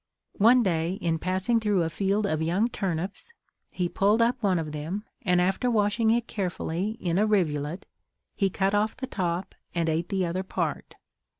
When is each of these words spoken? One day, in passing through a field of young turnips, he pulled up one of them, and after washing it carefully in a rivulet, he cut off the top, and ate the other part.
One 0.39 0.63
day, 0.63 0.93
in 0.93 1.19
passing 1.19 1.59
through 1.59 1.83
a 1.83 1.89
field 1.91 2.25
of 2.25 2.41
young 2.41 2.69
turnips, 2.69 3.33
he 3.69 3.87
pulled 3.87 4.19
up 4.19 4.41
one 4.41 4.57
of 4.57 4.71
them, 4.71 5.05
and 5.21 5.39
after 5.39 5.69
washing 5.69 6.09
it 6.09 6.25
carefully 6.25 6.97
in 6.99 7.19
a 7.19 7.27
rivulet, 7.27 7.85
he 8.33 8.49
cut 8.49 8.73
off 8.73 8.97
the 8.97 9.05
top, 9.05 9.53
and 9.75 9.87
ate 9.87 10.09
the 10.09 10.25
other 10.25 10.41
part. 10.41 10.95